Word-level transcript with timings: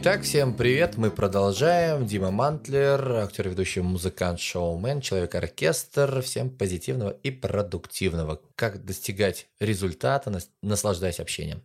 Итак, 0.00 0.22
всем 0.22 0.54
привет, 0.54 0.96
мы 0.96 1.10
продолжаем. 1.10 2.06
Дима 2.06 2.30
Мантлер, 2.30 3.16
актер, 3.16 3.48
ведущий, 3.48 3.80
музыкант, 3.80 4.38
шоумен, 4.38 5.00
человек-оркестр. 5.00 6.22
Всем 6.22 6.50
позитивного 6.50 7.10
и 7.10 7.32
продуктивного. 7.32 8.40
Как 8.54 8.84
достигать 8.84 9.48
результата, 9.58 10.32
наслаждаясь 10.62 11.18
общением. 11.18 11.64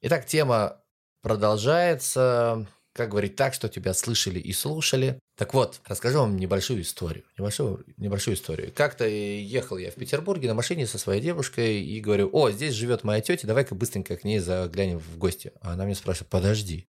Итак, 0.00 0.26
тема 0.26 0.80
продолжается. 1.22 2.68
Как 2.92 3.08
говорить 3.08 3.34
так, 3.34 3.52
что 3.52 3.68
тебя 3.68 3.94
слышали 3.94 4.38
и 4.38 4.52
слушали. 4.52 5.18
Так 5.36 5.52
вот, 5.52 5.80
расскажу 5.84 6.20
вам 6.20 6.36
небольшую 6.36 6.82
историю. 6.82 7.24
Небольшую, 7.36 7.84
небольшую 7.96 8.36
историю. 8.36 8.70
Как-то 8.72 9.08
ехал 9.08 9.76
я 9.76 9.90
в 9.90 9.94
Петербурге 9.94 10.46
на 10.46 10.54
машине 10.54 10.86
со 10.86 10.98
своей 10.98 11.20
девушкой 11.20 11.82
и 11.82 11.98
говорю, 11.98 12.30
о, 12.32 12.52
здесь 12.52 12.74
живет 12.74 13.02
моя 13.02 13.20
тетя, 13.20 13.48
давай-ка 13.48 13.74
быстренько 13.74 14.16
к 14.16 14.22
ней 14.22 14.38
заглянем 14.38 15.00
в 15.00 15.18
гости. 15.18 15.52
А 15.60 15.72
она 15.72 15.84
мне 15.84 15.96
спрашивает, 15.96 16.30
подожди, 16.30 16.86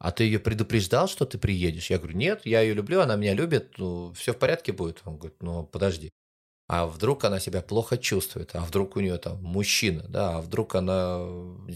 а 0.00 0.12
ты 0.12 0.24
ее 0.24 0.38
предупреждал, 0.38 1.08
что 1.08 1.26
ты 1.26 1.36
приедешь? 1.36 1.90
Я 1.90 1.98
говорю, 1.98 2.16
нет, 2.16 2.40
я 2.46 2.62
ее 2.62 2.72
люблю, 2.72 3.02
она 3.02 3.16
меня 3.16 3.34
любит, 3.34 3.74
ну, 3.76 4.12
все 4.14 4.32
в 4.32 4.38
порядке 4.38 4.72
будет. 4.72 5.02
Он 5.04 5.18
говорит, 5.18 5.42
ну, 5.42 5.64
подожди. 5.64 6.10
А 6.68 6.86
вдруг 6.86 7.24
она 7.24 7.38
себя 7.38 7.60
плохо 7.60 7.98
чувствует, 7.98 8.52
а 8.54 8.60
вдруг 8.60 8.96
у 8.96 9.00
нее 9.00 9.18
там 9.18 9.42
мужчина, 9.42 10.06
да, 10.08 10.38
а 10.38 10.40
вдруг 10.40 10.74
она 10.74 11.18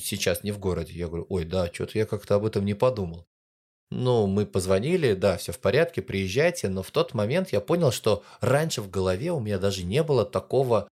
сейчас 0.01 0.43
не 0.43 0.53
в 0.53 0.59
городе. 0.59 0.95
Я 0.95 1.09
говорю, 1.09 1.27
ой, 1.29 1.45
да, 1.45 1.67
что-то 1.71 1.99
я 1.99 2.07
как-то 2.07 2.37
об 2.37 2.47
этом 2.47 2.65
не 2.65 2.75
подумал. 2.75 3.27
Ну, 3.91 4.27
мы 4.27 4.47
позвонили, 4.47 5.13
да, 5.13 5.37
все 5.37 5.53
в 5.53 5.59
порядке, 5.59 6.01
приезжайте, 6.01 6.69
но 6.71 6.83
в 6.83 6.91
тот 6.91 7.13
момент 7.13 7.53
я 7.53 7.61
понял, 7.61 7.93
что 7.93 8.25
раньше 8.41 8.81
в 8.81 8.89
голове 8.89 9.33
у 9.33 9.41
меня 9.41 9.59
даже 9.59 9.85
не 9.85 10.03
было 10.03 10.25
такого 10.25 10.89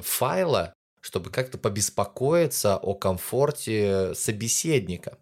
файла, 0.00 0.74
чтобы 1.00 1.30
как-то 1.30 1.58
побеспокоиться 1.58 2.76
о 2.76 2.94
комфорте 2.94 4.14
собеседника. 4.14 5.18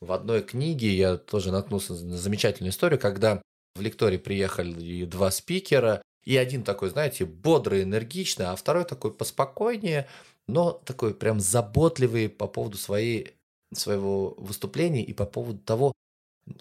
В 0.00 0.12
одной 0.12 0.42
книге 0.42 0.94
я 0.94 1.16
тоже 1.16 1.52
наткнулся 1.52 1.92
на 1.92 2.16
замечательную 2.16 2.72
историю, 2.72 2.98
когда 2.98 3.42
в 3.74 3.80
лектории 3.80 4.16
приехали 4.16 5.04
два 5.04 5.30
спикера, 5.30 6.02
и 6.24 6.36
один 6.36 6.62
такой, 6.62 6.90
знаете, 6.90 7.24
бодрый, 7.24 7.82
энергичный, 7.82 8.46
а 8.46 8.56
второй 8.56 8.84
такой 8.84 9.12
поспокойнее, 9.12 10.08
но 10.48 10.72
такой 10.72 11.14
прям 11.14 11.40
заботливый 11.40 12.28
по 12.28 12.46
поводу 12.46 12.76
своей, 12.78 13.34
своего 13.72 14.34
выступления 14.38 15.04
и 15.04 15.12
по 15.12 15.26
поводу 15.26 15.58
того, 15.58 15.92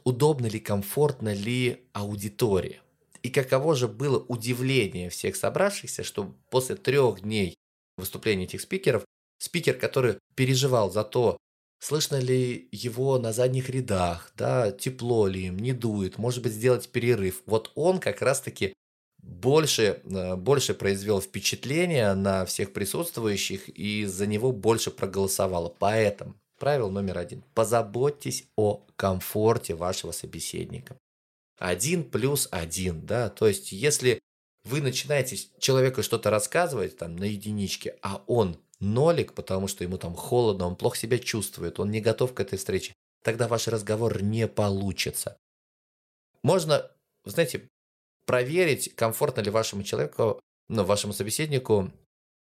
удобно 0.03 0.47
ли, 0.47 0.59
комфортно 0.59 1.33
ли 1.33 1.83
аудитории. 1.93 2.81
И 3.23 3.29
каково 3.29 3.75
же 3.75 3.87
было 3.87 4.19
удивление 4.19 5.09
всех 5.09 5.35
собравшихся, 5.35 6.03
что 6.03 6.33
после 6.49 6.75
трех 6.75 7.21
дней 7.21 7.55
выступления 7.97 8.45
этих 8.45 8.61
спикеров, 8.61 9.03
спикер, 9.39 9.75
который 9.75 10.19
переживал 10.35 10.91
за 10.91 11.03
то, 11.03 11.37
слышно 11.79 12.17
ли 12.17 12.67
его 12.71 13.17
на 13.17 13.33
задних 13.33 13.69
рядах, 13.69 14.31
да, 14.37 14.71
тепло 14.71 15.27
ли 15.27 15.47
им, 15.47 15.57
не 15.57 15.73
дует, 15.73 16.17
может 16.17 16.43
быть, 16.43 16.53
сделать 16.53 16.89
перерыв. 16.89 17.41
Вот 17.45 17.71
он 17.75 17.99
как 17.99 18.21
раз-таки 18.21 18.73
больше, 19.21 20.01
э, 20.03 20.35
больше 20.35 20.73
произвел 20.73 21.21
впечатление 21.21 22.13
на 22.13 22.45
всех 22.45 22.73
присутствующих, 22.73 23.69
и 23.69 24.05
за 24.05 24.27
него 24.27 24.51
больше 24.51 24.91
проголосовало. 24.91 25.69
Поэтому 25.69 26.35
Правило 26.59 26.89
номер 26.89 27.17
один. 27.17 27.41
Позаботьтесь 27.55 28.45
о 28.57 28.85
комфорте 28.97 29.75
вашего 29.75 30.11
собеседника. 30.11 30.97
Один 31.57 32.03
плюс 32.03 32.47
один, 32.51 33.05
да, 33.05 33.29
то 33.29 33.47
есть 33.47 33.71
если 33.71 34.19
вы 34.65 34.81
начинаете 34.81 35.37
человеку 35.59 36.03
что-то 36.03 36.29
рассказывать 36.29 36.97
там 36.97 37.15
на 37.15 37.23
единичке, 37.23 37.97
а 38.01 38.21
он 38.27 38.57
нолик, 38.79 39.33
потому 39.33 39.67
что 39.67 39.83
ему 39.83 39.97
там 39.97 40.15
холодно, 40.15 40.67
он 40.67 40.75
плохо 40.75 40.97
себя 40.97 41.19
чувствует, 41.19 41.79
он 41.79 41.91
не 41.91 42.01
готов 42.01 42.33
к 42.33 42.39
этой 42.39 42.57
встрече, 42.57 42.93
тогда 43.23 43.47
ваш 43.47 43.67
разговор 43.67 44.21
не 44.21 44.47
получится. 44.47 45.37
Можно, 46.43 46.89
знаете, 47.25 47.69
проверить, 48.25 48.95
комфортно 48.95 49.41
ли 49.41 49.51
вашему 49.51 49.83
человеку, 49.83 50.39
ну, 50.69 50.83
вашему 50.83 51.13
собеседнику, 51.13 51.91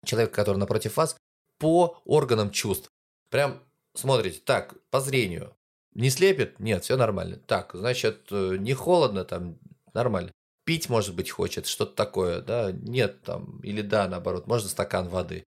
человеку, 0.05 0.35
который 0.35 0.59
напротив 0.59 0.97
вас, 0.97 1.17
по 1.59 1.99
органам 2.05 2.51
чувств. 2.51 2.91
Прям 3.31 3.63
смотрите, 3.95 4.41
так, 4.45 4.75
по 4.91 5.01
зрению. 5.01 5.57
Не 5.95 6.11
слепит? 6.11 6.61
Нет, 6.61 6.85
все 6.85 6.97
нормально. 6.97 7.37
Так, 7.47 7.71
значит, 7.75 8.27
э, 8.31 8.57
не 8.59 8.75
холодно 8.75 9.25
там, 9.25 9.59
нормально. 9.95 10.31
Пить, 10.65 10.89
может 10.89 11.15
быть, 11.15 11.31
хочет, 11.31 11.67
что-то 11.67 11.95
такое, 11.95 12.43
да? 12.43 12.73
Нет 12.73 13.23
там, 13.23 13.61
или 13.61 13.81
да, 13.83 14.09
наоборот, 14.09 14.47
можно 14.47 14.69
стакан 14.69 15.09
воды. 15.09 15.45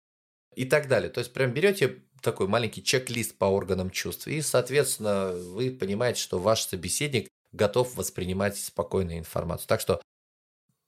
И 0.55 0.65
так 0.65 0.87
далее. 0.87 1.09
То 1.09 1.19
есть, 1.19 1.33
прям 1.33 1.53
берете 1.53 2.03
такой 2.21 2.47
маленький 2.47 2.83
чек-лист 2.83 3.37
по 3.37 3.45
органам 3.45 3.89
чувств, 3.89 4.27
и, 4.27 4.41
соответственно, 4.41 5.31
вы 5.31 5.71
понимаете, 5.71 6.21
что 6.21 6.39
ваш 6.39 6.63
собеседник 6.63 7.29
готов 7.51 7.95
воспринимать 7.95 8.57
спокойную 8.57 9.19
информацию. 9.19 9.67
Так 9.67 9.81
что 9.81 10.01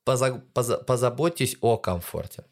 поза- 0.05 0.43
поза- 0.53 0.77
позаботьтесь 0.77 1.57
о 1.61 1.77
комфорте. 1.77 2.45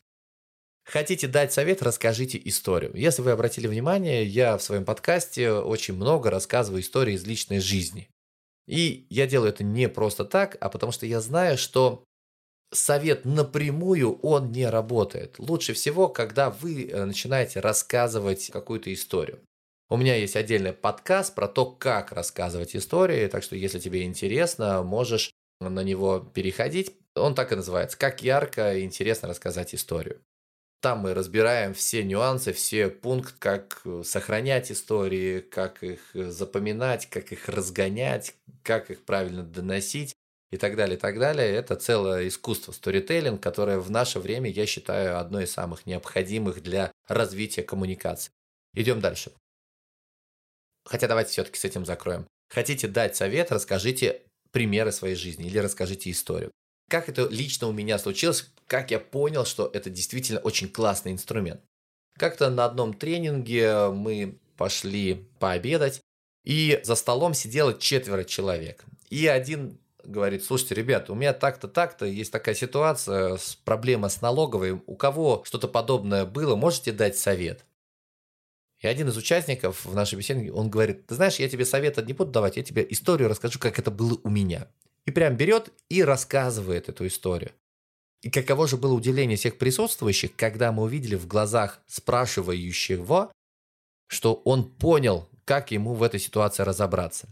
Хотите 0.85 1.27
дать 1.27 1.53
совет, 1.53 1.83
расскажите 1.83 2.41
историю. 2.45 2.91
Если 2.95 3.21
вы 3.21 3.31
обратили 3.31 3.67
внимание, 3.67 4.25
я 4.25 4.57
в 4.57 4.63
своем 4.63 4.85
подкасте 4.85 5.51
очень 5.51 5.93
много 5.93 6.31
рассказываю 6.31 6.81
истории 6.81 7.13
из 7.13 7.25
личной 7.25 7.59
жизни. 7.59 8.09
И 8.67 9.05
я 9.09 9.27
делаю 9.27 9.49
это 9.49 9.63
не 9.63 9.87
просто 9.87 10.25
так, 10.25 10.57
а 10.59 10.69
потому 10.69 10.91
что 10.91 11.05
я 11.05 11.21
знаю, 11.21 11.57
что 11.57 12.03
совет 12.71 13.25
напрямую, 13.25 14.19
он 14.19 14.51
не 14.51 14.67
работает. 14.67 15.35
Лучше 15.37 15.73
всего, 15.73 16.07
когда 16.07 16.49
вы 16.49 16.85
э, 16.85 17.05
начинаете 17.05 17.59
рассказывать 17.59 18.49
какую-то 18.51 18.93
историю. 18.93 19.39
У 19.89 19.97
меня 19.97 20.15
есть 20.15 20.35
отдельный 20.35 20.73
подкаст 20.73 21.33
про 21.33 21.47
то, 21.47 21.65
как 21.65 22.11
рассказывать 22.11 22.75
истории, 22.75 23.27
так 23.27 23.41
что 23.41 23.55
если 23.55 23.79
тебе 23.79 24.03
интересно, 24.03 24.83
можешь 24.83 25.31
на 25.59 25.83
него 25.83 26.19
переходить. 26.19 26.93
Он 27.15 27.33
так 27.33 27.51
и 27.51 27.55
называется 27.55 27.97
«Как 27.97 28.21
ярко 28.21 28.75
и 28.75 28.83
интересно 28.83 29.27
рассказать 29.27 29.73
историю». 29.73 30.21
Там 30.81 30.99
мы 30.99 31.13
разбираем 31.13 31.73
все 31.73 32.03
нюансы, 32.03 32.53
все 32.53 32.87
пункты, 32.87 33.33
как 33.39 33.81
э, 33.83 34.03
сохранять 34.05 34.71
истории, 34.71 35.41
как 35.41 35.83
их 35.83 36.15
э, 36.15 36.29
запоминать, 36.29 37.07
как 37.07 37.31
их 37.31 37.49
разгонять, 37.49 38.35
как 38.63 38.91
их 38.91 39.03
правильно 39.03 39.43
доносить 39.43 40.15
и 40.51 40.57
так 40.57 40.75
далее, 40.75 40.97
и 40.97 40.99
так 40.99 41.19
далее. 41.19 41.47
Это 41.49 41.75
целое 41.75 42.27
искусство 42.27 42.71
сторителлинг, 42.71 43.41
которое 43.41 43.79
в 43.79 43.91
наше 43.91 44.19
время, 44.19 44.49
я 44.49 44.65
считаю, 44.65 45.19
одно 45.19 45.41
из 45.41 45.51
самых 45.51 45.85
необходимых 45.85 46.61
для 46.61 46.91
развития 47.07 47.63
коммуникации. 47.63 48.31
Идем 48.73 48.99
дальше. 48.99 49.31
Хотя 50.85 51.07
давайте 51.07 51.31
все-таки 51.31 51.59
с 51.59 51.65
этим 51.65 51.85
закроем. 51.85 52.27
Хотите 52.49 52.87
дать 52.87 53.15
совет, 53.15 53.51
расскажите 53.51 54.23
примеры 54.51 54.91
своей 54.91 55.15
жизни 55.15 55.47
или 55.47 55.59
расскажите 55.59 56.09
историю. 56.09 56.51
Как 56.89 57.07
это 57.07 57.27
лично 57.27 57.67
у 57.67 57.71
меня 57.71 57.99
случилось, 57.99 58.49
как 58.65 58.89
я 58.89 58.99
понял, 58.99 59.45
что 59.45 59.69
это 59.71 59.91
действительно 59.91 60.39
очень 60.39 60.69
классный 60.69 61.11
инструмент. 61.11 61.61
Как-то 62.17 62.49
на 62.49 62.65
одном 62.65 62.95
тренинге 62.95 63.89
мы 63.89 64.39
пошли 64.57 65.27
пообедать, 65.39 66.01
и 66.43 66.79
за 66.83 66.95
столом 66.95 67.35
сидело 67.35 67.77
четверо 67.77 68.23
человек. 68.23 68.83
И 69.09 69.27
один 69.27 69.79
говорит, 70.09 70.43
слушайте, 70.43 70.75
ребят, 70.75 71.09
у 71.09 71.15
меня 71.15 71.33
так-то, 71.33 71.67
так-то, 71.67 72.05
есть 72.05 72.31
такая 72.31 72.55
ситуация, 72.55 73.37
проблема 73.63 74.09
с 74.09 74.21
налоговой, 74.21 74.81
у 74.85 74.95
кого 74.95 75.43
что-то 75.45 75.67
подобное 75.67 76.25
было, 76.25 76.55
можете 76.55 76.91
дать 76.91 77.17
совет? 77.17 77.65
И 78.79 78.87
один 78.87 79.09
из 79.09 79.17
участников 79.17 79.85
в 79.85 79.93
нашей 79.93 80.17
беседе, 80.17 80.51
он 80.51 80.69
говорит, 80.69 81.05
ты 81.05 81.15
знаешь, 81.15 81.35
я 81.35 81.49
тебе 81.49 81.65
совета 81.65 82.01
не 82.01 82.13
буду 82.13 82.31
давать, 82.31 82.57
я 82.57 82.63
тебе 82.63 82.85
историю 82.89 83.29
расскажу, 83.29 83.59
как 83.59 83.77
это 83.77 83.91
было 83.91 84.17
у 84.23 84.29
меня. 84.29 84.67
И 85.05 85.11
прям 85.11 85.35
берет 85.35 85.69
и 85.89 86.03
рассказывает 86.03 86.87
эту 86.87 87.05
историю. 87.07 87.51
И 88.21 88.29
каково 88.29 88.67
же 88.67 88.77
было 88.77 88.93
удивление 88.93 89.37
всех 89.37 89.57
присутствующих, 89.57 90.35
когда 90.35 90.71
мы 90.71 90.83
увидели 90.83 91.15
в 91.15 91.27
глазах 91.27 91.81
спрашивающего, 91.87 93.31
что 94.07 94.33
он 94.33 94.69
понял, 94.69 95.29
как 95.45 95.71
ему 95.71 95.93
в 95.93 96.03
этой 96.03 96.19
ситуации 96.19 96.63
разобраться. 96.63 97.27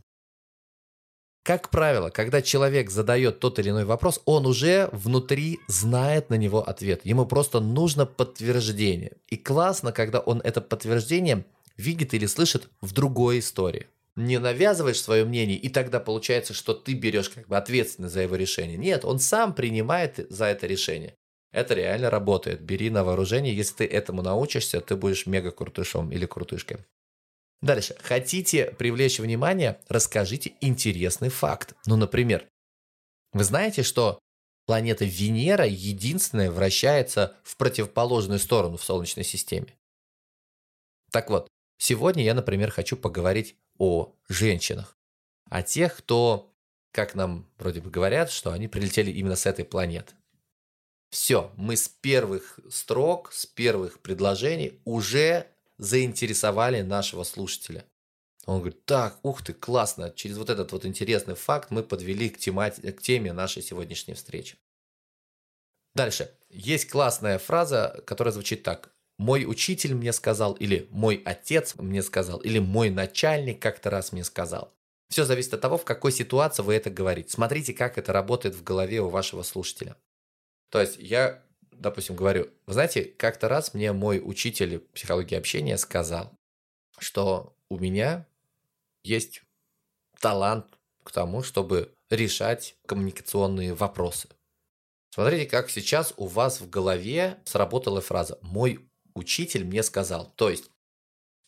Как 1.47 1.69
правило, 1.69 2.09
когда 2.09 2.41
человек 2.41 2.89
задает 2.89 3.39
тот 3.39 3.57
или 3.57 3.69
иной 3.69 3.85
вопрос, 3.85 4.21
он 4.25 4.45
уже 4.45 4.89
внутри 4.91 5.59
знает 5.69 6.29
на 6.29 6.33
него 6.33 6.59
ответ. 6.59 7.05
Ему 7.05 7.25
просто 7.25 7.61
нужно 7.61 8.05
подтверждение. 8.05 9.13
И 9.29 9.37
классно, 9.37 9.93
когда 9.93 10.19
он 10.19 10.41
это 10.43 10.59
подтверждение 10.59 11.45
видит 11.77 12.13
или 12.13 12.25
слышит 12.25 12.67
в 12.81 12.91
другой 12.91 13.39
истории 13.39 13.87
не 14.17 14.39
навязываешь 14.39 14.99
свое 14.99 15.23
мнение, 15.25 15.57
и 15.57 15.69
тогда 15.69 15.99
получается, 15.99 16.53
что 16.55 16.73
ты 16.73 16.93
берешь 16.95 17.29
как 17.29 17.47
бы 17.47 17.55
ответственность 17.55 18.15
за 18.15 18.21
его 18.23 18.35
решение. 18.35 18.75
Нет, 18.75 19.05
он 19.05 19.19
сам 19.19 19.53
принимает 19.53 20.25
за 20.29 20.45
это 20.45 20.65
решение. 20.65 21.13
Это 21.51 21.75
реально 21.75 22.09
работает. 22.09 22.61
Бери 22.61 22.89
на 22.89 23.03
вооружение. 23.03 23.55
Если 23.55 23.75
ты 23.75 23.85
этому 23.85 24.23
научишься, 24.23 24.81
ты 24.81 24.95
будешь 24.95 25.27
мега 25.27 25.51
крутышом 25.51 26.11
или 26.11 26.25
крутышкой. 26.25 26.79
Дальше. 27.61 27.95
Хотите 28.01 28.71
привлечь 28.71 29.19
внимание? 29.19 29.79
Расскажите 29.87 30.53
интересный 30.61 31.29
факт. 31.29 31.73
Ну, 31.85 31.95
например, 31.95 32.47
вы 33.33 33.43
знаете, 33.43 33.83
что 33.83 34.19
планета 34.65 35.05
Венера 35.05 35.65
единственная 35.65 36.51
вращается 36.51 37.35
в 37.43 37.57
противоположную 37.57 38.39
сторону 38.39 38.77
в 38.77 38.83
Солнечной 38.83 39.25
системе? 39.25 39.75
Так 41.11 41.29
вот, 41.29 41.47
сегодня 41.77 42.23
я, 42.23 42.33
например, 42.33 42.69
хочу 42.69 42.95
поговорить 42.95 43.55
о 43.79 44.13
женщинах. 44.27 44.95
а 45.49 45.63
тех, 45.63 45.95
кто, 45.97 46.53
как 46.91 47.15
нам 47.15 47.49
вроде 47.57 47.81
бы 47.81 47.89
говорят, 47.89 48.31
что 48.31 48.51
они 48.51 48.67
прилетели 48.67 49.11
именно 49.11 49.35
с 49.35 49.45
этой 49.45 49.65
планеты. 49.65 50.13
Все, 51.09 51.53
мы 51.55 51.77
с 51.77 51.87
первых 51.87 52.59
строк, 52.69 53.31
с 53.31 53.45
первых 53.45 54.01
предложений 54.01 54.81
уже 54.83 55.47
заинтересовали 55.77 56.81
нашего 56.81 57.23
слушателя. 57.23 57.85
Он 58.45 58.59
говорит, 58.59 58.85
так, 58.85 59.19
ух 59.23 59.43
ты, 59.43 59.53
классно, 59.53 60.11
через 60.11 60.37
вот 60.37 60.49
этот 60.49 60.71
вот 60.71 60.85
интересный 60.85 61.35
факт 61.35 61.69
мы 61.69 61.83
подвели 61.83 62.29
к, 62.29 62.37
темати- 62.37 62.91
к 62.91 63.01
теме 63.01 63.33
нашей 63.33 63.61
сегодняшней 63.61 64.13
встречи. 64.13 64.57
Дальше. 65.95 66.31
Есть 66.49 66.89
классная 66.89 67.39
фраза, 67.39 68.01
которая 68.05 68.31
звучит 68.31 68.63
так. 68.63 68.93
Мой 69.17 69.45
учитель 69.45 69.95
мне 69.95 70.13
сказал, 70.13 70.53
или 70.53 70.87
мой 70.91 71.21
отец 71.25 71.75
мне 71.75 72.03
сказал, 72.03 72.39
или 72.39 72.59
мой 72.59 72.89
начальник 72.89 73.61
как-то 73.61 73.89
раз 73.89 74.11
мне 74.11 74.23
сказал. 74.23 74.73
Все 75.09 75.25
зависит 75.25 75.53
от 75.53 75.61
того, 75.61 75.77
в 75.77 75.85
какой 75.85 76.11
ситуации 76.11 76.61
вы 76.61 76.75
это 76.75 76.89
говорите. 76.89 77.31
Смотрите, 77.31 77.73
как 77.73 77.97
это 77.97 78.13
работает 78.13 78.55
в 78.55 78.63
голове 78.63 79.01
у 79.01 79.09
вашего 79.09 79.41
слушателя. 79.41 79.97
То 80.69 80.79
есть 80.81 80.97
я, 80.99 81.43
допустим, 81.79 82.15
говорю, 82.15 82.49
вы 82.65 82.73
знаете, 82.73 83.03
как-то 83.03 83.49
раз 83.49 83.73
мне 83.73 83.93
мой 83.93 84.21
учитель 84.23 84.79
психологии 84.93 85.35
общения 85.35 85.77
сказал, 85.77 86.31
что 86.97 87.55
у 87.69 87.77
меня 87.79 88.25
есть 89.03 89.43
талант 90.19 90.65
к 91.03 91.11
тому, 91.11 91.43
чтобы 91.43 91.93
решать 92.09 92.75
коммуникационные 92.85 93.73
вопросы. 93.73 94.29
Смотрите, 95.13 95.49
как 95.49 95.69
сейчас 95.69 96.13
у 96.17 96.27
вас 96.27 96.61
в 96.61 96.69
голове 96.69 97.39
сработала 97.45 98.01
фраза 98.01 98.37
«мой 98.41 98.87
учитель 99.13 99.65
мне 99.65 99.83
сказал». 99.83 100.31
То 100.35 100.49
есть 100.49 100.69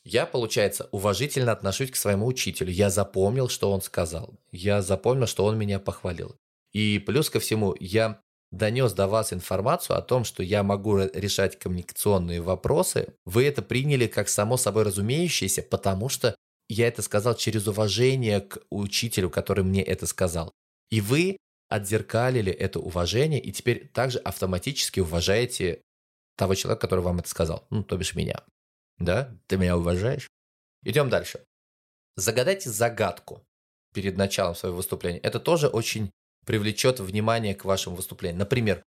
я, 0.04 0.26
получается, 0.26 0.88
уважительно 0.92 1.52
отношусь 1.52 1.92
к 1.92 1.96
своему 1.96 2.26
учителю. 2.26 2.72
Я 2.72 2.90
запомнил, 2.90 3.50
что 3.50 3.72
он 3.72 3.82
сказал. 3.82 4.34
Я 4.52 4.82
запомнил, 4.82 5.28
что 5.28 5.46
он 5.46 5.58
меня 5.58 5.80
похвалил. 5.80 6.36
И 6.72 7.00
плюс 7.00 7.30
ко 7.30 7.40
всему, 7.40 7.76
я 7.80 8.22
донес 8.52 8.94
до 8.94 9.08
вас 9.08 9.34
информацию 9.34 9.98
о 9.98 10.02
том, 10.02 10.24
что 10.24 10.44
я 10.44 10.64
могу 10.64 10.98
решать 10.98 11.60
коммуникационные 11.60 12.42
вопросы, 12.42 13.14
вы 13.26 13.46
это 13.46 13.62
приняли 13.62 14.08
как 14.08 14.30
само 14.30 14.58
собой 14.58 14.84
разумеющееся, 14.84 15.64
потому 15.64 16.10
что 16.10 16.36
я 16.68 16.88
это 16.88 17.02
сказал 17.02 17.36
через 17.36 17.68
уважение 17.68 18.42
к 18.42 18.60
учителю, 18.70 19.30
который 19.30 19.64
мне 19.64 19.84
это 19.84 20.06
сказал. 20.06 20.52
И 20.90 21.02
вы 21.02 21.38
отзеркалили 21.68 22.52
это 22.52 22.80
уважение, 22.80 23.40
и 23.40 23.52
теперь 23.52 23.88
также 23.88 24.20
автоматически 24.20 25.00
уважаете 25.00 25.82
того 26.36 26.56
человека, 26.56 26.82
который 26.82 27.02
вам 27.02 27.20
это 27.20 27.30
сказал. 27.30 27.68
Ну, 27.70 27.84
то 27.84 27.98
бишь 27.98 28.16
меня. 28.16 28.44
Да? 28.98 29.36
Ты 29.48 29.58
меня 29.58 29.78
уважаешь? 29.78 30.28
Идем 30.84 31.10
дальше. 31.10 31.44
Загадайте 32.16 32.70
загадку 32.70 33.44
перед 33.94 34.18
началом 34.18 34.56
своего 34.56 34.78
выступления. 34.78 35.20
Это 35.20 35.40
тоже 35.40 35.68
очень 35.68 36.12
привлечет 36.46 37.00
внимание 37.00 37.56
к 37.56 37.66
вашему 37.66 37.96
выступлению. 37.96 38.40
Например, 38.40 38.84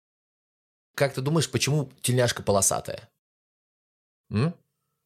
как 0.95 1.13
ты 1.13 1.21
думаешь, 1.21 1.49
почему 1.49 1.91
тельняшка 2.01 2.43
полосатая? 2.43 3.09
М? 4.29 4.55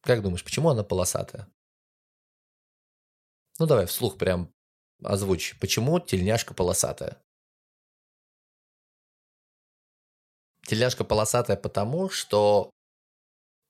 Как 0.02 0.22
думаешь, 0.22 0.44
почему 0.44 0.70
она 0.70 0.82
полосатая? 0.84 1.48
Ну 3.58 3.66
давай 3.66 3.86
вслух 3.86 4.18
прям 4.18 4.52
озвучь. 5.02 5.56
Почему 5.60 5.98
тельняшка 6.00 6.54
полосатая? 6.54 7.20
Тельняшка 10.66 11.04
полосатая 11.04 11.56
потому, 11.56 12.10
что 12.10 12.70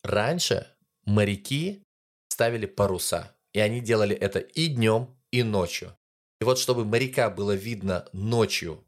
раньше 0.02 0.74
моряки 1.04 1.82
ставили 2.28 2.66
паруса. 2.66 3.34
И 3.52 3.60
они 3.60 3.80
делали 3.80 4.14
это 4.14 4.38
и 4.38 4.68
днем, 4.68 5.14
и 5.30 5.42
ночью. 5.42 5.96
И 6.40 6.44
вот 6.44 6.58
чтобы 6.58 6.84
моряка 6.84 7.30
было 7.30 7.52
видно 7.52 8.08
ночью 8.12 8.84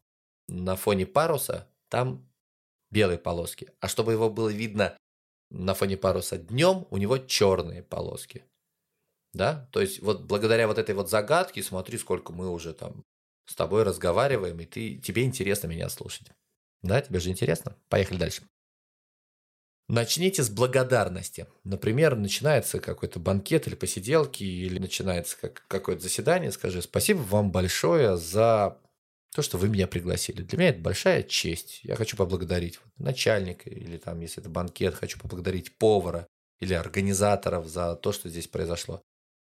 на 0.48 0.76
фоне 0.76 1.06
паруса, 1.06 1.68
там 1.88 2.28
белые 2.90 3.18
полоски. 3.18 3.72
А 3.80 3.88
чтобы 3.88 4.12
его 4.12 4.30
было 4.30 4.48
видно 4.48 4.96
на 5.50 5.74
фоне 5.74 5.96
паруса 5.96 6.38
днем, 6.38 6.86
у 6.90 6.96
него 6.98 7.18
черные 7.18 7.82
полоски. 7.82 8.44
Да? 9.32 9.68
То 9.72 9.80
есть 9.80 10.00
вот 10.00 10.22
благодаря 10.22 10.66
вот 10.66 10.78
этой 10.78 10.94
вот 10.94 11.10
загадке, 11.10 11.62
смотри, 11.62 11.98
сколько 11.98 12.32
мы 12.32 12.50
уже 12.50 12.72
там 12.74 13.04
с 13.46 13.54
тобой 13.54 13.82
разговариваем, 13.82 14.60
и 14.60 14.66
ты, 14.66 14.96
тебе 14.96 15.24
интересно 15.24 15.68
меня 15.68 15.88
слушать. 15.88 16.28
Да, 16.82 17.00
тебе 17.00 17.18
же 17.18 17.30
интересно? 17.30 17.76
Поехали 17.88 18.18
дальше. 18.18 18.42
Начните 19.88 20.42
с 20.42 20.50
благодарности. 20.50 21.46
Например, 21.64 22.14
начинается 22.14 22.78
какой-то 22.78 23.20
банкет 23.20 23.66
или 23.66 23.74
посиделки, 23.74 24.44
или 24.44 24.78
начинается 24.78 25.36
как, 25.40 25.64
какое-то 25.66 26.02
заседание. 26.02 26.52
Скажи 26.52 26.82
спасибо 26.82 27.20
вам 27.20 27.50
большое 27.50 28.18
за 28.18 28.78
то, 29.34 29.40
что 29.40 29.56
вы 29.56 29.68
меня 29.70 29.86
пригласили. 29.86 30.42
Для 30.42 30.58
меня 30.58 30.68
это 30.70 30.80
большая 30.80 31.22
честь. 31.22 31.80
Я 31.84 31.96
хочу 31.96 32.18
поблагодарить 32.18 32.78
начальника, 32.98 33.70
или 33.70 33.96
там, 33.96 34.20
если 34.20 34.42
это 34.42 34.50
банкет, 34.50 34.94
хочу 34.94 35.18
поблагодарить 35.18 35.78
повара 35.78 36.26
или 36.60 36.74
организаторов 36.74 37.66
за 37.66 37.94
то, 37.96 38.12
что 38.12 38.28
здесь 38.28 38.46
произошло. 38.46 39.00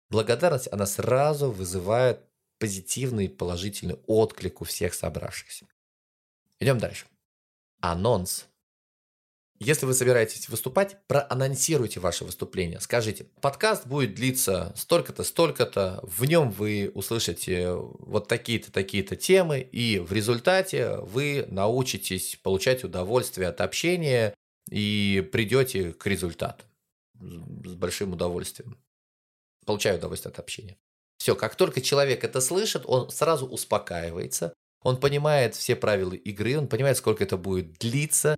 Благодарность, 0.09 0.71
она 0.71 0.85
сразу 0.85 1.51
вызывает 1.51 2.21
позитивный, 2.57 3.27
положительный 3.27 4.00
отклик 4.07 4.61
у 4.61 4.65
всех 4.65 4.93
собравшихся. 4.93 5.67
Идем 6.59 6.77
дальше. 6.77 7.05
Анонс 7.81 8.47
если 9.59 9.86
вы 9.86 9.94
собираетесь 9.94 10.50
выступать, 10.50 10.98
проанонсируйте 11.07 12.00
ваше 12.00 12.25
выступление. 12.25 12.80
Скажите, 12.80 13.25
подкаст 13.42 13.88
будет 13.88 14.13
длиться 14.13 14.74
столько-то, 14.75 15.24
столько-то, 15.24 16.00
в 16.04 16.25
нем 16.25 16.51
вы 16.51 16.92
услышите 16.94 17.71
вот 17.71 18.27
такие-то, 18.27 18.71
такие-то 18.71 19.15
темы, 19.15 19.59
и 19.59 20.00
в 20.00 20.12
результате 20.13 20.98
вы 20.98 21.45
научитесь 21.50 22.39
получать 22.42 22.83
удовольствие 22.83 23.48
от 23.48 23.62
общения 23.62 24.33
и 24.69 25.27
придете 25.31 25.94
к 25.94 26.06
результату 26.06 26.65
с 27.19 27.74
большим 27.74 28.13
удовольствием. 28.13 28.77
Получаю 29.65 29.98
удовольствие 29.98 30.31
от 30.31 30.39
общения. 30.39 30.77
Все, 31.18 31.36
как 31.36 31.56
только 31.56 31.81
человек 31.81 32.24
это 32.24 32.42
слышит, 32.42 32.83
он 32.86 33.10
сразу 33.10 33.48
успокаивается, 33.48 34.53
он 34.83 35.00
понимает 35.00 35.56
все 35.56 35.75
правила 35.75 36.13
игры, 36.13 36.57
он 36.57 36.68
понимает, 36.68 36.98
сколько 36.98 37.24
это 37.24 37.38
будет 37.38 37.74
длиться, 37.80 38.38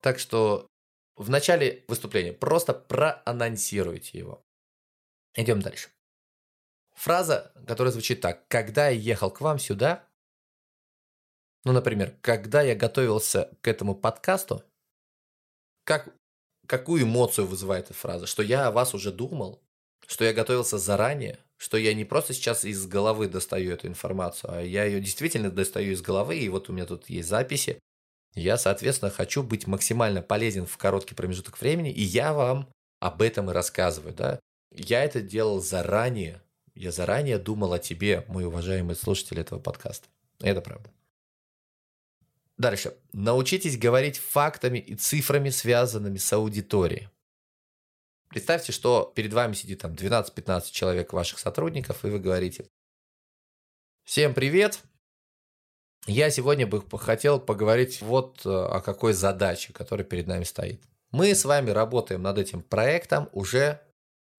так 0.00 0.18
что 0.18 0.66
в 1.16 1.28
начале 1.30 1.84
выступления 1.88 2.32
просто 2.32 2.72
проанонсируйте 2.72 4.18
его. 4.18 4.42
Идем 5.34 5.60
дальше. 5.60 5.90
Фраза, 6.94 7.52
которая 7.66 7.92
звучит 7.92 8.20
так. 8.20 8.46
Когда 8.48 8.88
я 8.88 8.98
ехал 8.98 9.30
к 9.30 9.40
вам 9.40 9.58
сюда, 9.58 10.06
ну, 11.64 11.72
например, 11.72 12.16
когда 12.22 12.62
я 12.62 12.74
готовился 12.74 13.50
к 13.60 13.68
этому 13.68 13.94
подкасту, 13.94 14.64
как, 15.84 16.14
какую 16.66 17.02
эмоцию 17.02 17.46
вызывает 17.46 17.86
эта 17.86 17.94
фраза? 17.94 18.26
Что 18.26 18.42
я 18.42 18.66
о 18.66 18.70
вас 18.70 18.94
уже 18.94 19.12
думал, 19.12 19.62
что 20.06 20.24
я 20.24 20.32
готовился 20.32 20.78
заранее, 20.78 21.38
что 21.56 21.76
я 21.76 21.92
не 21.94 22.04
просто 22.04 22.32
сейчас 22.32 22.64
из 22.64 22.86
головы 22.86 23.28
достаю 23.28 23.72
эту 23.72 23.86
информацию, 23.86 24.52
а 24.52 24.62
я 24.62 24.84
ее 24.84 25.00
действительно 25.00 25.50
достаю 25.50 25.92
из 25.92 26.00
головы, 26.00 26.38
и 26.38 26.48
вот 26.48 26.70
у 26.70 26.72
меня 26.72 26.86
тут 26.86 27.10
есть 27.10 27.28
записи, 27.28 27.78
я, 28.34 28.56
соответственно, 28.58 29.10
хочу 29.10 29.42
быть 29.42 29.66
максимально 29.66 30.22
полезен 30.22 30.66
в 30.66 30.76
короткий 30.76 31.14
промежуток 31.14 31.60
времени, 31.60 31.90
и 31.90 32.02
я 32.02 32.32
вам 32.32 32.68
об 33.00 33.22
этом 33.22 33.50
и 33.50 33.52
рассказываю. 33.52 34.14
Да? 34.14 34.40
Я 34.70 35.04
это 35.04 35.20
делал 35.20 35.60
заранее. 35.60 36.42
Я 36.74 36.92
заранее 36.92 37.38
думал 37.38 37.72
о 37.72 37.78
тебе, 37.78 38.24
мой 38.28 38.44
уважаемый 38.44 38.94
слушатель 38.94 39.40
этого 39.40 39.58
подкаста. 39.58 40.08
Это 40.40 40.60
правда. 40.60 40.90
Дальше. 42.56 42.94
Научитесь 43.12 43.78
говорить 43.78 44.18
фактами 44.18 44.78
и 44.78 44.94
цифрами, 44.94 45.50
связанными 45.50 46.18
с 46.18 46.32
аудиторией. 46.32 47.08
Представьте, 48.28 48.70
что 48.70 49.12
перед 49.16 49.32
вами 49.32 49.54
сидит 49.54 49.80
там 49.80 49.94
12-15 49.94 50.70
человек 50.70 51.12
ваших 51.12 51.40
сотрудников, 51.40 52.04
и 52.04 52.08
вы 52.08 52.20
говорите, 52.20 52.68
всем 54.04 54.34
привет, 54.34 54.80
я 56.06 56.30
сегодня 56.30 56.66
бы 56.66 56.82
хотел 56.98 57.40
поговорить 57.40 58.00
вот 58.00 58.44
э, 58.44 58.48
о 58.48 58.80
какой 58.80 59.12
задаче, 59.12 59.72
которая 59.72 60.04
перед 60.04 60.26
нами 60.26 60.44
стоит. 60.44 60.82
Мы 61.10 61.34
с 61.34 61.44
вами 61.44 61.70
работаем 61.70 62.22
над 62.22 62.38
этим 62.38 62.62
проектом 62.62 63.28
уже 63.32 63.80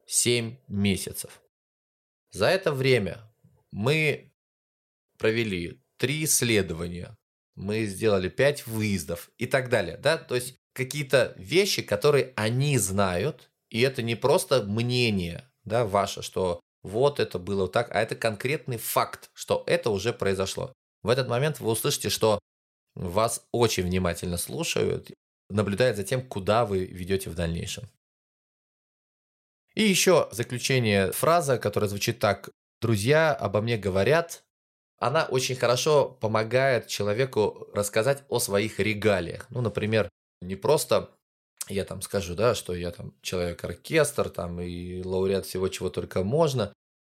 7 0.07 0.57
месяцев. 0.67 1.41
За 2.31 2.47
это 2.47 2.71
время 2.71 3.19
мы 3.71 4.31
провели 5.17 5.81
3 5.97 6.23
исследования, 6.23 7.15
мы 7.55 7.85
сделали 7.85 8.29
5 8.29 8.67
выездов 8.67 9.29
и 9.37 9.45
так 9.45 9.69
далее. 9.69 9.97
Да? 9.97 10.17
То 10.17 10.35
есть 10.35 10.57
какие-то 10.73 11.33
вещи, 11.37 11.81
которые 11.81 12.33
они 12.35 12.77
знают, 12.77 13.51
и 13.69 13.81
это 13.81 14.01
не 14.01 14.15
просто 14.15 14.63
мнение 14.63 15.49
да, 15.63 15.85
ваше, 15.85 16.21
что 16.21 16.59
вот 16.83 17.19
это 17.19 17.37
было 17.37 17.67
так, 17.67 17.93
а 17.93 18.01
это 18.01 18.15
конкретный 18.15 18.77
факт, 18.77 19.29
что 19.33 19.63
это 19.67 19.89
уже 19.89 20.13
произошло. 20.13 20.73
В 21.03 21.09
этот 21.09 21.27
момент 21.27 21.59
вы 21.59 21.71
услышите, 21.71 22.09
что 22.09 22.39
вас 22.95 23.45
очень 23.51 23.83
внимательно 23.83 24.37
слушают, 24.37 25.11
наблюдают 25.49 25.97
за 25.97 26.03
тем, 26.03 26.27
куда 26.27 26.65
вы 26.65 26.85
ведете 26.85 27.29
в 27.29 27.35
дальнейшем. 27.35 27.89
И 29.73 29.83
еще 29.83 30.27
заключение 30.31 31.11
фраза, 31.11 31.57
которая 31.57 31.89
звучит 31.89 32.19
так. 32.19 32.49
Друзья 32.81 33.33
обо 33.33 33.61
мне 33.61 33.77
говорят, 33.77 34.43
она 34.97 35.25
очень 35.25 35.55
хорошо 35.55 36.09
помогает 36.09 36.87
человеку 36.87 37.67
рассказать 37.73 38.23
о 38.27 38.39
своих 38.39 38.79
регалиях. 38.79 39.47
Ну, 39.49 39.61
например, 39.61 40.09
не 40.41 40.55
просто 40.55 41.15
я 41.67 41.85
там 41.85 42.01
скажу, 42.01 42.35
да, 42.35 42.55
что 42.55 42.73
я 42.75 42.91
там 42.91 43.13
человек-оркестр, 43.21 44.29
там 44.29 44.59
и 44.59 45.03
лауреат 45.03 45.45
всего, 45.45 45.69
чего 45.69 45.89
только 45.89 46.23
можно, 46.23 46.73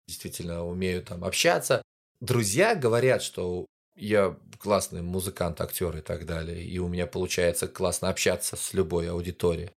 действительно 0.06 0.64
умею 0.64 1.02
там 1.02 1.24
общаться. 1.24 1.82
Друзья 2.20 2.74
говорят, 2.74 3.22
что 3.22 3.66
я 3.96 4.36
классный 4.58 5.02
музыкант, 5.02 5.60
актер 5.60 5.96
и 5.96 6.00
так 6.00 6.26
далее, 6.26 6.62
и 6.64 6.78
у 6.78 6.88
меня 6.88 7.06
получается 7.06 7.68
классно 7.68 8.08
общаться 8.08 8.56
с 8.56 8.72
любой 8.74 9.10
аудиторией. 9.10 9.70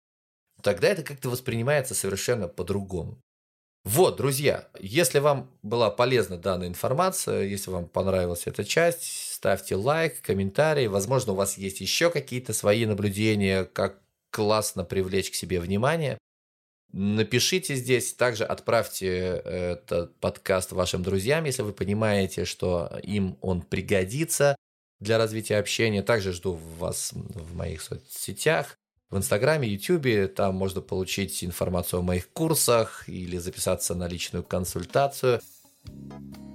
Тогда 0.62 0.88
это 0.88 1.02
как-то 1.02 1.30
воспринимается 1.30 1.94
совершенно 1.94 2.48
по-другому. 2.48 3.18
Вот, 3.84 4.16
друзья, 4.16 4.68
если 4.78 5.18
вам 5.18 5.50
была 5.62 5.90
полезна 5.90 6.36
данная 6.36 6.68
информация, 6.68 7.44
если 7.44 7.70
вам 7.70 7.86
понравилась 7.86 8.46
эта 8.46 8.64
часть, 8.64 9.32
ставьте 9.32 9.76
лайк, 9.76 10.20
комментарий. 10.20 10.88
Возможно, 10.88 11.32
у 11.32 11.36
вас 11.36 11.56
есть 11.56 11.80
еще 11.80 12.10
какие-то 12.10 12.52
свои 12.52 12.84
наблюдения, 12.86 13.64
как 13.64 14.00
классно 14.30 14.84
привлечь 14.84 15.30
к 15.30 15.34
себе 15.34 15.60
внимание. 15.60 16.18
Напишите 16.92 17.74
здесь, 17.74 18.14
также 18.14 18.44
отправьте 18.44 19.08
этот 19.44 20.18
подкаст 20.20 20.72
вашим 20.72 21.02
друзьям, 21.02 21.44
если 21.44 21.62
вы 21.62 21.72
понимаете, 21.72 22.46
что 22.46 22.90
им 23.02 23.36
он 23.42 23.60
пригодится 23.60 24.56
для 24.98 25.18
развития 25.18 25.58
общения. 25.58 26.02
Также 26.02 26.32
жду 26.32 26.58
вас 26.78 27.12
в 27.12 27.54
моих 27.54 27.82
соцсетях 27.82 28.78
в 29.10 29.16
Инстаграме, 29.18 29.68
Ютубе. 29.68 30.28
Там 30.28 30.54
можно 30.54 30.80
получить 30.80 31.44
информацию 31.44 32.00
о 32.00 32.02
моих 32.02 32.30
курсах 32.30 33.04
или 33.06 33.36
записаться 33.36 33.94
на 33.94 34.08
личную 34.08 34.42
консультацию. 34.42 35.40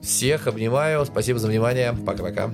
Всех 0.02 0.48
обнимаю. 0.48 1.06
Спасибо 1.06 1.40
за 1.40 1.48
внимание. 1.48 1.94
Пока-пока. 1.94 2.54